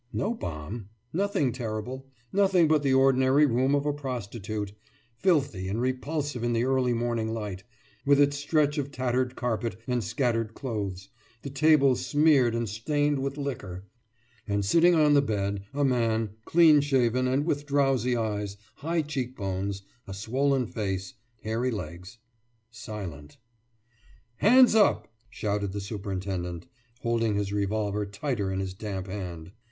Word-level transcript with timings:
No 0.11 0.33
bomb 0.33 0.89
nothing 1.13 1.51
terrible 1.51 2.07
nothing 2.33 2.67
but 2.67 2.81
the 2.81 2.91
ordinary 2.91 3.45
room 3.45 3.75
of 3.75 3.85
a 3.85 3.93
prostitute, 3.93 4.73
filthy 5.15 5.67
and 5.67 5.79
repulsive 5.79 6.43
in 6.43 6.53
the 6.53 6.63
early 6.63 6.91
morning 6.95 7.35
light, 7.35 7.63
with 8.03 8.19
its 8.19 8.35
stretch 8.35 8.79
of 8.79 8.89
tattered 8.91 9.35
carpet 9.35 9.77
and 9.85 10.03
scattered 10.03 10.55
clothes, 10.55 11.09
the 11.43 11.51
table 11.51 11.95
smeared 11.95 12.55
and 12.55 12.67
stained 12.67 13.19
with 13.19 13.37
liquor 13.37 13.85
and 14.47 14.65
sitting 14.65 14.95
on 14.95 15.13
the 15.13 15.21
bed 15.21 15.65
a 15.71 15.85
man, 15.85 16.31
clean 16.45 16.81
shaven 16.81 17.27
and 17.27 17.45
with 17.45 17.67
drowsy 17.67 18.17
eyes, 18.17 18.57
high 18.77 19.03
cheekbones, 19.03 19.83
a 20.07 20.15
swollen 20.15 20.65
face, 20.65 21.13
hairy 21.43 21.69
legs 21.69 22.17
silent. 22.71 23.37
»Hands 24.37 24.73
up!« 24.73 25.09
shouted 25.29 25.73
the 25.73 25.79
superintendent, 25.79 26.65
holding 27.01 27.35
his 27.35 27.53
revolver 27.53 28.03
tighter 28.07 28.51
in 28.51 28.59
his 28.59 28.73
damp 28.73 29.05
hand. 29.05 29.51